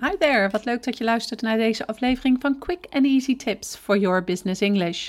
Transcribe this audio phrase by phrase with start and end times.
[0.00, 3.76] Hi there, wat leuk dat je luistert naar deze aflevering van Quick and Easy Tips
[3.76, 5.08] for Your Business English.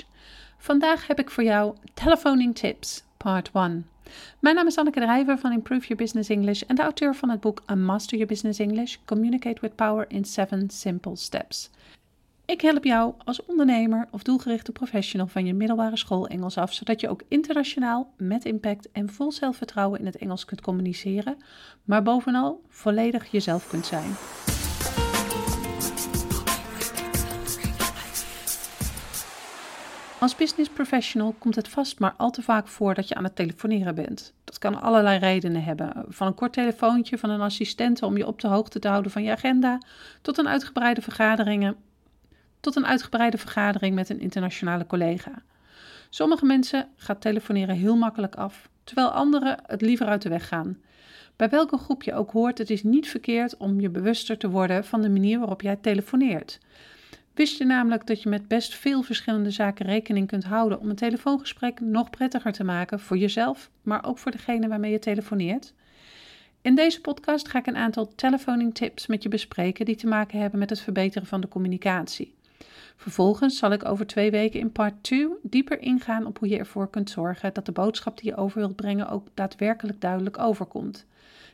[0.58, 3.86] Vandaag heb ik voor jou Telephoning Tips, Part 1.
[4.38, 7.40] Mijn naam is Anneke Drijver van Improve Your Business English en de auteur van het
[7.40, 11.70] boek A Master Your Business English: Communicate with Power in 7 Simple Steps.
[12.44, 17.00] Ik help jou als ondernemer of doelgerichte professional van je middelbare school Engels af, zodat
[17.00, 21.36] je ook internationaal met impact en vol zelfvertrouwen in het Engels kunt communiceren,
[21.84, 24.10] maar bovenal volledig jezelf kunt zijn.
[30.20, 33.36] Als business professional komt het vast maar al te vaak voor dat je aan het
[33.36, 34.32] telefoneren bent.
[34.44, 36.04] Dat kan allerlei redenen hebben.
[36.08, 39.22] Van een kort telefoontje van een assistente om je op de hoogte te houden van
[39.22, 39.78] je agenda,
[40.22, 41.74] tot een uitgebreide
[42.60, 45.42] tot een uitgebreide vergadering met een internationale collega.
[46.10, 50.78] Sommige mensen gaat telefoneren heel makkelijk af, terwijl anderen het liever uit de weg gaan.
[51.36, 54.84] Bij welke groep je ook hoort, het is niet verkeerd om je bewuster te worden
[54.84, 56.58] van de manier waarop jij telefoneert.
[57.40, 60.96] Wist je namelijk dat je met best veel verschillende zaken rekening kunt houden om een
[60.96, 65.72] telefoongesprek nog prettiger te maken voor jezelf, maar ook voor degene waarmee je telefoneert?
[66.62, 70.40] In deze podcast ga ik een aantal telefoning tips met je bespreken die te maken
[70.40, 72.34] hebben met het verbeteren van de communicatie.
[72.96, 76.90] Vervolgens zal ik over twee weken in part 2 dieper ingaan op hoe je ervoor
[76.90, 81.06] kunt zorgen dat de boodschap die je over wilt brengen ook daadwerkelijk duidelijk overkomt.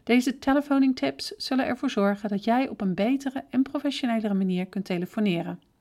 [0.05, 4.84] Deze telefoning tips zullen ervoor zorgen dat jij op een betere en professionelere manier kunt
[4.84, 5.75] telefoneren.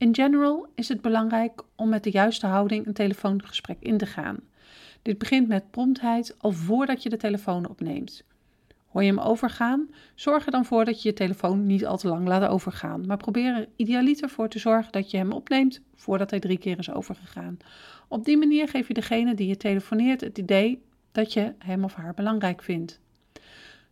[0.00, 4.38] In general is het belangrijk om met de juiste houding een telefoongesprek in te gaan.
[5.02, 8.24] Dit begint met promptheid al voordat je de telefoon opneemt.
[8.86, 9.88] Hoor je hem overgaan?
[10.14, 13.16] Zorg er dan voor dat je je telefoon niet al te lang laat overgaan, maar
[13.16, 16.90] probeer er idealiter voor te zorgen dat je hem opneemt voordat hij drie keer is
[16.90, 17.56] overgegaan.
[18.08, 21.94] Op die manier geef je degene die je telefoneert het idee dat je hem of
[21.94, 23.00] haar belangrijk vindt.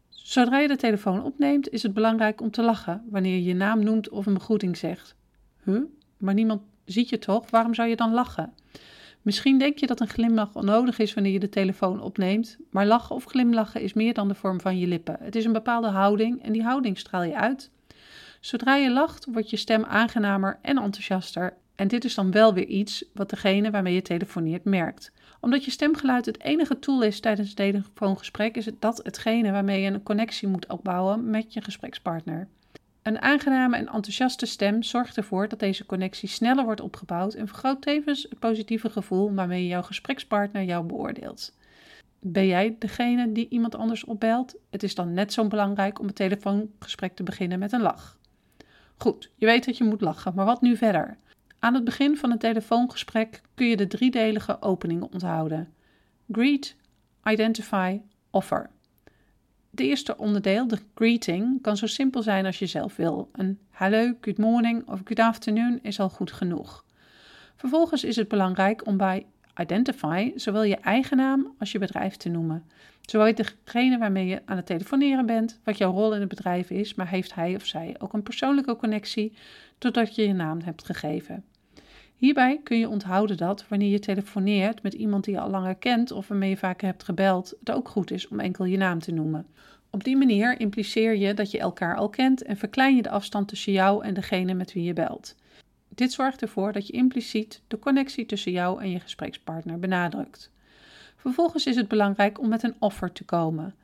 [0.08, 3.84] Zodra je de telefoon opneemt, is het belangrijk om te lachen wanneer je je naam
[3.84, 5.16] noemt of een begroeting zegt.
[5.64, 5.82] Huh?
[6.18, 7.50] Maar niemand ziet je toch?
[7.50, 8.52] Waarom zou je dan lachen?
[9.22, 13.14] Misschien denk je dat een glimlach onnodig is wanneer je de telefoon opneemt, maar lachen
[13.14, 15.16] of glimlachen is meer dan de vorm van je lippen.
[15.20, 17.70] Het is een bepaalde houding en die houding straal je uit.
[18.40, 21.56] Zodra je lacht, wordt je stem aangenamer en enthousiaster.
[21.74, 25.12] En dit is dan wel weer iets wat degene waarmee je telefoneert merkt.
[25.40, 29.80] Omdat je stemgeluid het enige tool is tijdens het telefoongesprek, is het dat hetgene waarmee
[29.80, 32.48] je een connectie moet opbouwen met je gesprekspartner.
[33.02, 37.82] Een aangename en enthousiaste stem zorgt ervoor dat deze connectie sneller wordt opgebouwd en vergroot
[37.82, 41.56] tevens het positieve gevoel waarmee jouw gesprekspartner jou beoordeelt.
[42.20, 44.54] Ben jij degene die iemand anders opbelt?
[44.70, 48.18] Het is dan net zo belangrijk om het telefoongesprek te beginnen met een lach.
[48.96, 51.18] Goed, je weet dat je moet lachen, maar wat nu verder?
[51.58, 55.72] Aan het begin van een telefoongesprek kun je de driedelige opening onthouden:
[56.32, 56.76] greet,
[57.24, 58.70] identify, offer.
[59.78, 63.28] Het eerste onderdeel, de greeting, kan zo simpel zijn als je zelf wil.
[63.32, 66.84] Een hello, good morning of good afternoon is al goed genoeg.
[67.56, 69.26] Vervolgens is het belangrijk om bij
[69.60, 72.64] identify zowel je eigen naam als je bedrijf te noemen.
[73.00, 76.70] Zo weet degene waarmee je aan het telefoneren bent wat jouw rol in het bedrijf
[76.70, 79.32] is, maar heeft hij of zij ook een persoonlijke connectie
[79.78, 81.44] totdat je je naam hebt gegeven.
[82.18, 86.10] Hierbij kun je onthouden dat wanneer je telefoneert met iemand die je al langer kent
[86.10, 89.12] of waarmee je vaker hebt gebeld, het ook goed is om enkel je naam te
[89.12, 89.46] noemen.
[89.90, 93.48] Op die manier impliceer je dat je elkaar al kent en verklein je de afstand
[93.48, 95.34] tussen jou en degene met wie je belt.
[95.88, 100.50] Dit zorgt ervoor dat je impliciet de connectie tussen jou en je gesprekspartner benadrukt.
[101.16, 103.74] Vervolgens is het belangrijk om met een offer te komen.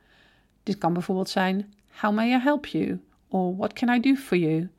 [0.63, 2.99] Dit kan bijvoorbeeld zijn: How may I help you?
[3.27, 4.69] Or what can I do for you?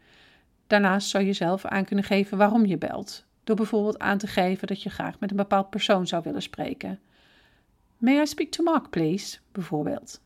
[0.67, 4.67] Daarnaast zou je zelf aan kunnen geven waarom je belt door bijvoorbeeld aan te geven
[4.67, 7.01] dat je graag met een bepaald persoon zou willen spreken.
[7.99, 9.39] May I speak to Mark, please?
[9.53, 10.21] bijvoorbeeld.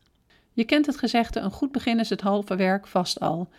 [0.53, 3.49] Je kent het gezegde: een goed begin is het halve werk vast al.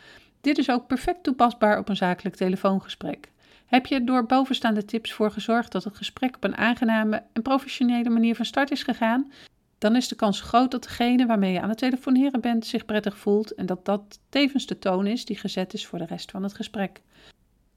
[0.41, 3.31] Dit is ook perfect toepasbaar op een zakelijk telefoongesprek.
[3.67, 8.11] Heb je door bovenstaande tips voor gezorgd dat het gesprek op een aangename en professionele
[8.11, 9.33] manier van start is gegaan?
[9.79, 13.17] Dan is de kans groot dat degene waarmee je aan het telefoneren bent zich prettig
[13.17, 16.43] voelt en dat dat tevens de toon is die gezet is voor de rest van
[16.43, 17.01] het gesprek.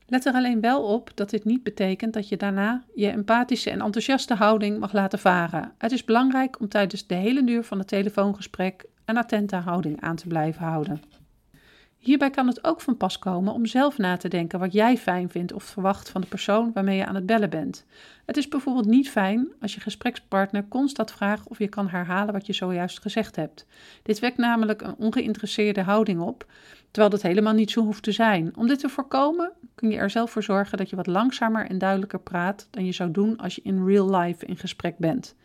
[0.07, 3.81] Let er alleen wel op dat dit niet betekent dat je daarna je empathische en
[3.81, 5.71] enthousiaste houding mag laten varen.
[5.77, 10.15] Het is belangrijk om tijdens de hele duur van het telefoongesprek een attente houding aan
[10.15, 11.01] te blijven houden.
[11.97, 15.29] Hierbij kan het ook van pas komen om zelf na te denken wat jij fijn
[15.29, 17.85] vindt of verwacht van de persoon waarmee je aan het bellen bent.
[18.25, 22.45] Het is bijvoorbeeld niet fijn als je gesprekspartner constant vraagt of je kan herhalen wat
[22.45, 23.65] je zojuist gezegd hebt.
[24.03, 26.45] Dit wekt namelijk een ongeïnteresseerde houding op,
[26.95, 28.53] Terwijl dat helemaal niet zo hoeft te zijn.
[28.57, 31.77] Om dit te voorkomen kun je er zelf voor zorgen dat je wat langzamer en
[31.77, 35.35] duidelijker praat dan je zou doen als je in real life in gesprek bent.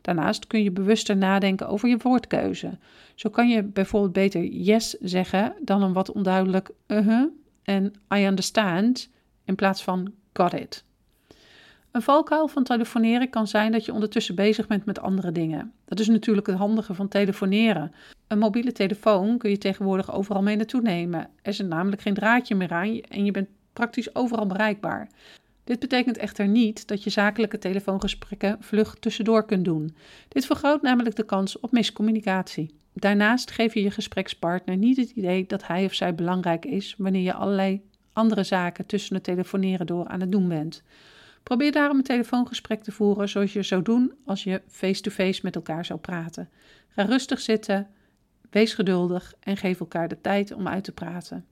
[0.00, 2.78] Daarnaast kun je bewuster nadenken over je woordkeuze.
[3.14, 7.26] Zo kan je bijvoorbeeld beter yes zeggen dan een wat onduidelijk uh-huh
[7.62, 9.10] en I understand
[9.44, 10.84] in plaats van got it.
[11.90, 15.72] Een valkuil van telefoneren kan zijn dat je ondertussen bezig bent met andere dingen.
[15.84, 17.92] Dat is natuurlijk het handige van telefoneren.
[18.26, 21.28] Een mobiele telefoon kun je tegenwoordig overal mee naartoe nemen.
[21.42, 25.08] Er zit namelijk geen draadje meer aan en je bent praktisch overal bereikbaar.
[25.64, 29.96] Dit betekent echter niet dat je zakelijke telefoongesprekken vlug tussendoor kunt doen.
[30.28, 32.74] Dit vergroot namelijk de kans op miscommunicatie.
[32.92, 37.22] Daarnaast geef je je gesprekspartner niet het idee dat hij of zij belangrijk is wanneer
[37.22, 37.82] je allerlei
[38.12, 40.82] andere zaken tussen het telefoneren door aan het doen bent.
[41.42, 45.84] Probeer daarom een telefoongesprek te voeren zoals je zou doen als je face-to-face met elkaar
[45.84, 46.48] zou praten.
[46.88, 47.88] Ga rustig zitten,
[48.50, 51.44] wees geduldig en geef elkaar de tijd om uit te praten.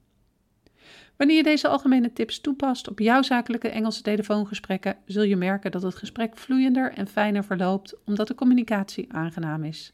[1.17, 5.83] Wanneer je deze algemene tips toepast op jouw zakelijke Engelse telefoongesprekken, zul je merken dat
[5.83, 9.93] het gesprek vloeiender en fijner verloopt, omdat de communicatie aangenaam is.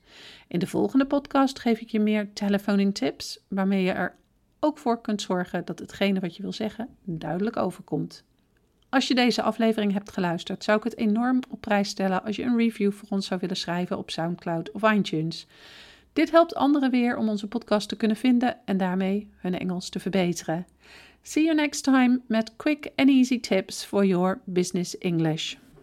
[0.49, 4.17] In de volgende podcast geef ik je meer telephoning tips, waarmee je er
[4.61, 8.25] ook voor kunt zorgen dat hetgene wat je wil zeggen duidelijk overkomt.
[8.89, 12.43] Als je deze aflevering hebt geluisterd, zou ik het enorm op prijs stellen als je
[12.43, 15.47] een review voor ons zou willen schrijven op SoundCloud of iTunes.
[16.17, 20.01] Dit helpt anderen weer om onze podcast te kunnen vinden en daarmee hun Engels te
[20.01, 20.67] verbeteren.
[21.23, 25.57] See you next time met quick and easy tips for your business English.